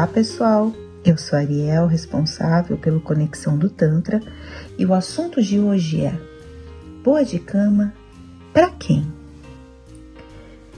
[0.00, 0.72] Olá pessoal,
[1.04, 4.18] eu sou Ariel, responsável pelo Conexão do Tantra,
[4.78, 6.18] e o assunto de hoje é
[7.04, 7.92] Boa de cama
[8.50, 9.06] para quem?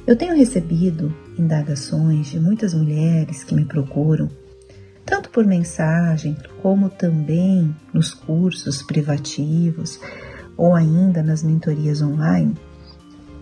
[0.05, 4.29] Eu tenho recebido indagações de muitas mulheres que me procuram,
[5.07, 10.01] tanto por mensagem como também nos cursos privativos
[10.57, 12.57] ou ainda nas mentorias online,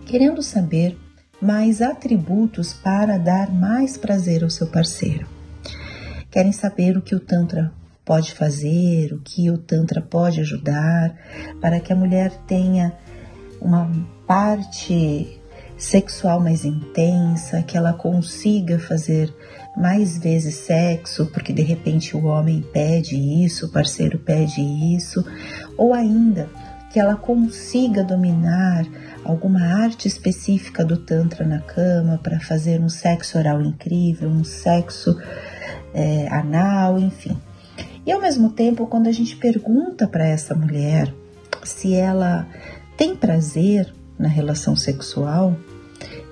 [0.05, 0.95] querendo saber
[1.41, 5.40] mais atributos para dar mais prazer ao seu parceiro.
[6.31, 7.73] Querem saber o que o Tantra
[8.05, 11.13] pode fazer, o que o Tantra pode ajudar
[11.59, 12.93] para que a mulher tenha
[13.61, 13.91] uma
[14.25, 15.37] parte
[15.77, 19.33] sexual mais intensa, que ela consiga fazer
[19.75, 24.61] mais vezes sexo, porque de repente o homem pede isso, o parceiro pede
[24.95, 25.25] isso,
[25.77, 26.47] ou ainda
[26.93, 28.85] que ela consiga dominar
[29.23, 35.17] alguma arte específica do Tantra na cama para fazer um sexo oral incrível, um sexo
[35.93, 37.37] é, anal, enfim.
[38.05, 41.13] E ao mesmo tempo, quando a gente pergunta para essa mulher
[41.63, 42.47] se ela
[42.97, 45.55] tem prazer na relação sexual,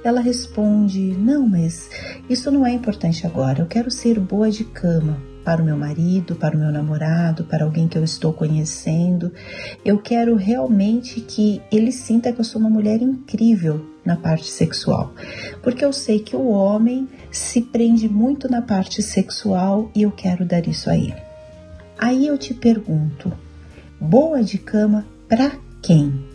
[0.04, 1.90] ela responde: Não, mas
[2.30, 3.62] isso não é importante agora.
[3.62, 7.66] Eu quero ser boa de cama para o meu marido, para o meu namorado, para
[7.66, 9.32] alguém que eu estou conhecendo.
[9.84, 15.14] Eu quero realmente que ele sinta que eu sou uma mulher incrível na parte sexual,
[15.62, 20.44] porque eu sei que o homem se prende muito na parte sexual e eu quero
[20.44, 21.16] dar isso a ele.
[21.96, 23.32] Aí eu te pergunto:
[24.02, 26.26] boa de cama para quem?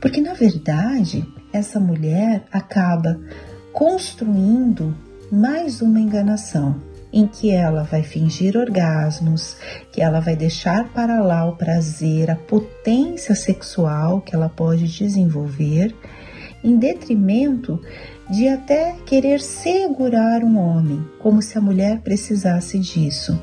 [0.00, 3.20] Porque na verdade, essa mulher acaba
[3.74, 4.96] construindo
[5.30, 6.80] mais uma enganação
[7.12, 9.56] em que ela vai fingir orgasmos,
[9.92, 15.94] que ela vai deixar para lá o prazer, a potência sexual que ela pode desenvolver,
[16.62, 17.80] em detrimento
[18.30, 23.38] de até querer segurar um homem, como se a mulher precisasse disso.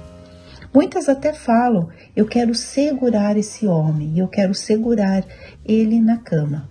[0.74, 5.24] Muitas até falam: eu quero segurar esse homem, eu quero segurar
[5.66, 6.70] ele na cama.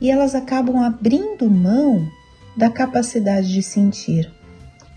[0.00, 2.06] E elas acabam abrindo mão
[2.56, 4.30] da capacidade de sentir,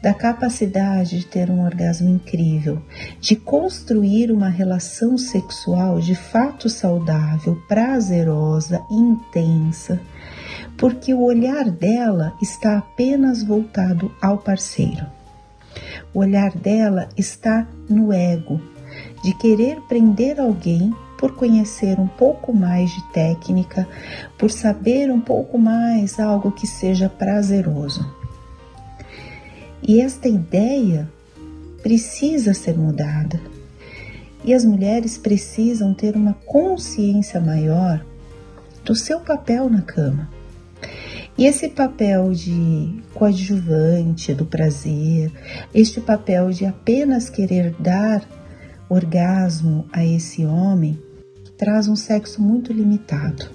[0.01, 2.81] da capacidade de ter um orgasmo incrível,
[3.19, 10.01] de construir uma relação sexual de fato saudável, prazerosa, intensa,
[10.79, 15.05] porque o olhar dela está apenas voltado ao parceiro.
[16.13, 18.61] O olhar dela está no ego,
[19.21, 23.85] de querer prender alguém por conhecer um pouco mais de técnica,
[24.37, 28.09] por saber um pouco mais algo que seja prazeroso.
[29.83, 31.09] E esta ideia
[31.83, 33.41] precisa ser mudada.
[34.45, 38.03] E as mulheres precisam ter uma consciência maior
[38.85, 40.38] do seu papel na cama.
[41.39, 45.31] E esse papel de coadjuvante do prazer,
[45.73, 48.27] este papel de apenas querer dar
[48.89, 51.01] orgasmo a esse homem,
[51.57, 53.49] traz um sexo muito limitado.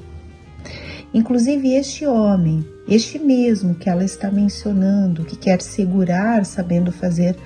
[1.12, 7.36] Inclusive, este homem, este mesmo que ela está mencionando, que quer segurar, sabendo fazer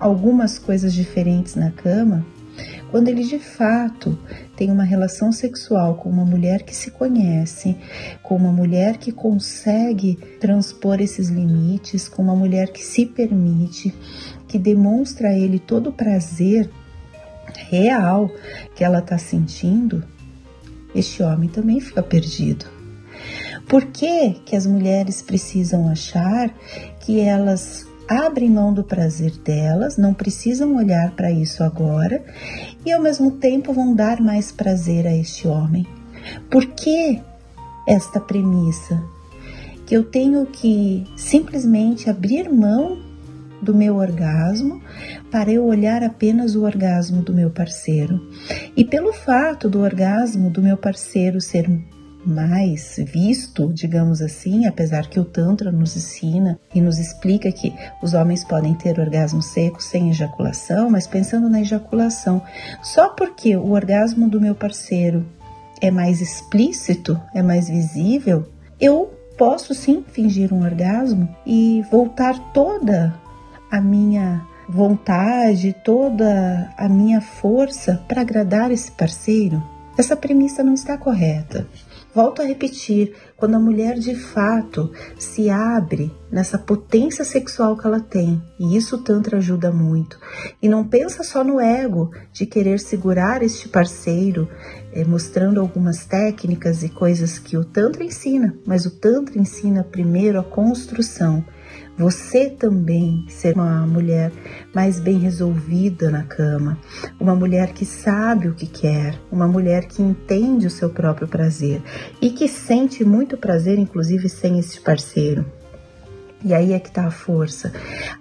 [0.00, 2.26] algumas coisas diferentes na cama,
[2.90, 4.18] quando ele de fato
[4.56, 7.76] tem uma relação sexual com uma mulher que se conhece,
[8.22, 13.94] com uma mulher que consegue transpor esses limites, com uma mulher que se permite,
[14.46, 16.70] que demonstra a ele todo o prazer
[17.68, 18.30] real
[18.74, 20.02] que ela está sentindo,
[20.94, 22.66] este homem também fica perdido.
[23.68, 26.50] Por que, que as mulheres precisam achar
[27.00, 32.24] que elas abrem mão do prazer delas, não precisam olhar para isso agora
[32.88, 35.86] e ao mesmo tempo vão dar mais prazer a este homem?
[36.50, 37.20] Por que
[37.86, 39.02] esta premissa?
[39.86, 42.98] Que eu tenho que simplesmente abrir mão
[43.60, 44.80] do meu orgasmo
[45.30, 48.26] para eu olhar apenas o orgasmo do meu parceiro.
[48.74, 51.68] E pelo fato do orgasmo do meu parceiro ser
[52.24, 58.14] mais visto, digamos assim, apesar que o Tantra nos ensina e nos explica que os
[58.14, 62.42] homens podem ter orgasmo seco sem ejaculação, mas pensando na ejaculação,
[62.82, 65.24] só porque o orgasmo do meu parceiro
[65.80, 68.48] é mais explícito, é mais visível,
[68.80, 73.14] eu posso sim fingir um orgasmo e voltar toda
[73.70, 79.62] a minha vontade, toda a minha força para agradar esse parceiro.
[79.96, 81.66] Essa premissa não está correta.
[82.18, 88.00] Volto a repetir, quando a mulher de fato se abre nessa potência sexual que ela
[88.00, 90.18] tem, e isso o Tantra ajuda muito,
[90.60, 94.48] e não pensa só no ego de querer segurar este parceiro,
[94.92, 100.40] é, mostrando algumas técnicas e coisas que o Tantra ensina, mas o Tantra ensina primeiro
[100.40, 101.44] a construção.
[101.98, 104.30] Você também ser uma mulher
[104.72, 106.78] mais bem resolvida na cama,
[107.18, 111.82] uma mulher que sabe o que quer, uma mulher que entende o seu próprio prazer
[112.22, 115.44] e que sente muito prazer, inclusive sem esse parceiro.
[116.44, 117.72] E aí é que está a força.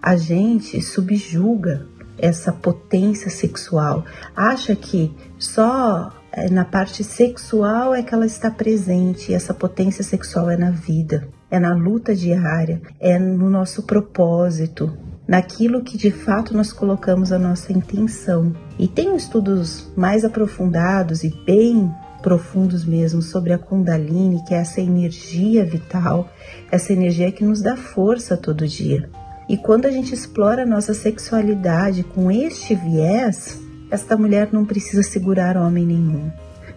[0.01, 1.85] A gente subjuga
[2.17, 4.03] essa potência sexual,
[4.35, 6.11] acha que só
[6.51, 11.27] na parte sexual é que ela está presente, e essa potência sexual é na vida
[11.49, 14.97] é na luta diária, é no nosso propósito,
[15.27, 18.53] naquilo que de fato nós colocamos a nossa intenção.
[18.77, 21.91] E tem estudos mais aprofundados e bem
[22.21, 26.29] profundos mesmo sobre a Kundalini, que é essa energia vital,
[26.71, 29.09] essa energia que nos dá força todo dia.
[29.47, 35.03] E quando a gente explora a nossa sexualidade com este viés, esta mulher não precisa
[35.03, 36.31] segurar homem nenhum.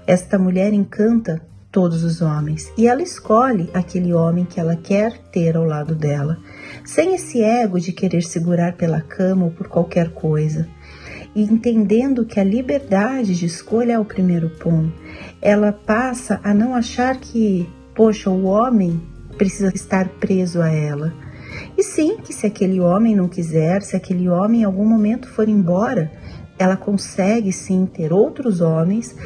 [0.07, 1.41] Esta mulher encanta
[1.71, 6.39] todos os homens e ela escolhe aquele homem que ela quer ter ao lado dela,
[6.85, 10.69] sem esse ego de querer segurar pela cama ou por qualquer coisa.
[11.35, 14.93] E entendendo que a liberdade de escolha é o primeiro ponto,
[15.41, 19.01] ela passa a não achar que, poxa, o homem
[19.39, 21.15] precisa estar preso a ela.
[21.79, 25.49] E sim, que se aquele homem não quiser, se aquele homem em algum momento for
[25.49, 26.11] embora,
[26.63, 29.17] ela consegue sim ter outros homens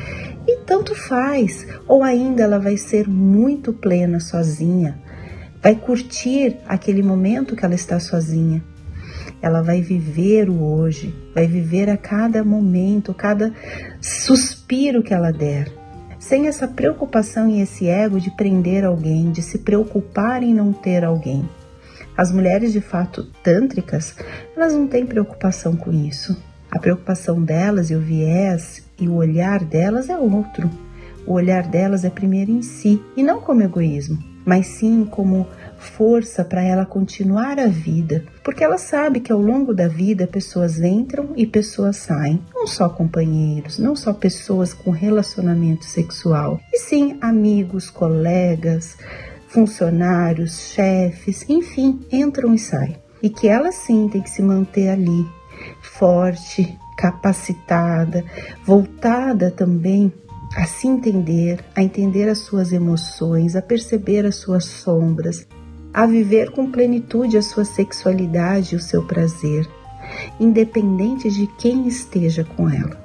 [0.46, 4.98] e tanto faz, ou ainda ela vai ser muito plena sozinha,
[5.60, 8.62] vai curtir aquele momento que ela está sozinha.
[9.42, 13.52] Ela vai viver o hoje, vai viver a cada momento, cada
[14.00, 15.72] suspiro que ela der,
[16.20, 21.04] sem essa preocupação e esse ego de prender alguém, de se preocupar em não ter
[21.04, 21.48] alguém.
[22.16, 24.14] As mulheres de fato tântricas,
[24.56, 26.53] elas não têm preocupação com isso.
[26.74, 30.68] A preocupação delas e o viés e o olhar delas é outro.
[31.24, 35.46] O olhar delas é primeiro em si e não como egoísmo, mas sim como
[35.78, 40.80] força para ela continuar a vida, porque ela sabe que ao longo da vida pessoas
[40.80, 47.16] entram e pessoas saem, não só companheiros, não só pessoas com relacionamento sexual, e sim
[47.20, 48.98] amigos, colegas,
[49.46, 52.96] funcionários, chefes, enfim, entram e saem.
[53.22, 55.24] E que ela sim tem que se manter ali,
[55.80, 58.24] forte, capacitada,
[58.64, 60.12] voltada também
[60.56, 65.46] a se entender, a entender as suas emoções, a perceber as suas sombras,
[65.92, 69.68] a viver com plenitude a sua sexualidade e o seu prazer,
[70.38, 73.02] independente de quem esteja com ela.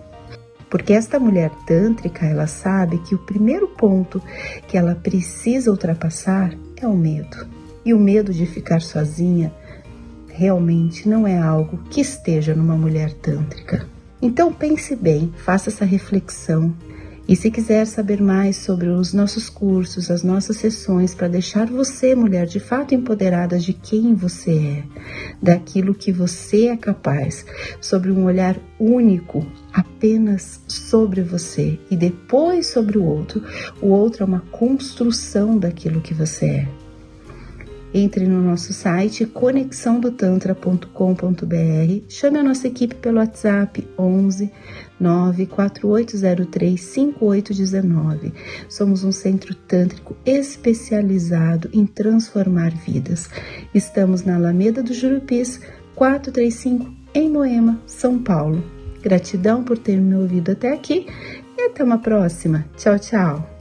[0.70, 4.22] Porque esta mulher tântrica, ela sabe que o primeiro ponto
[4.68, 7.48] que ela precisa ultrapassar é o medo.
[7.84, 9.52] E o medo de ficar sozinha
[10.40, 13.86] realmente não é algo que esteja numa mulher tântrica.
[14.22, 16.74] Então pense bem, faça essa reflexão.
[17.28, 22.16] E se quiser saber mais sobre os nossos cursos, as nossas sessões, para deixar você,
[22.16, 24.84] mulher, de fato empoderada de quem você é,
[25.42, 27.46] daquilo que você é capaz,
[27.82, 33.44] sobre um olhar único apenas sobre você e depois sobre o outro,
[33.82, 36.89] o outro é uma construção daquilo que você é.
[37.94, 44.52] Entre no nosso site conexãodotantra.com.br, chame a nossa equipe pelo WhatsApp 11
[45.00, 48.32] 94803 5819.
[48.68, 53.28] Somos um centro tântrico especializado em transformar vidas.
[53.74, 55.60] Estamos na Alameda do Jurupis,
[55.96, 58.64] 435 em Moema, São Paulo.
[59.02, 61.08] Gratidão por ter me ouvido até aqui
[61.58, 62.66] e até uma próxima.
[62.78, 63.59] Tchau, tchau.